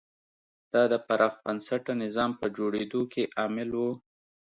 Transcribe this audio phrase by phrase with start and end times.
[0.71, 3.81] دا د پراخ بنسټه نظام په جوړېدو کې عامل و.